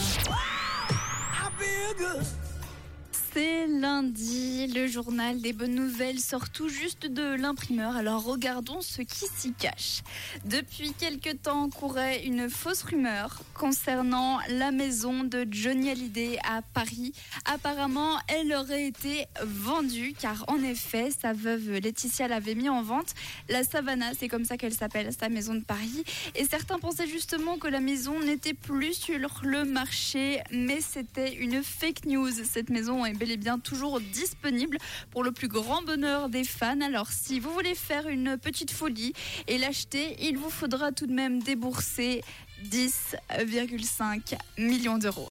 [0.00, 2.26] I feel good.
[3.32, 9.02] C'est lundi, le journal des bonnes nouvelles sort tout juste de l'imprimeur, alors regardons ce
[9.02, 10.02] qui s'y cache.
[10.46, 17.12] Depuis quelque temps courait une fausse rumeur concernant la maison de Johnny Hallyday à Paris.
[17.44, 23.14] Apparemment, elle aurait été vendue car en effet, sa veuve Laetitia l'avait mis en vente.
[23.48, 26.04] La Savannah, c'est comme ça qu'elle s'appelle, sa maison de Paris.
[26.34, 31.62] Et certains pensaient justement que la maison n'était plus sur le marché, mais c'était une
[31.62, 32.32] fake news.
[32.44, 34.78] Cette maison est bel et bien toujours disponible
[35.10, 36.80] pour le plus grand bonheur des fans.
[36.80, 39.12] Alors si vous voulez faire une petite folie
[39.46, 42.22] et l'acheter, il vous faudra tout de même débourser
[42.70, 45.18] 10,5 millions d'euros.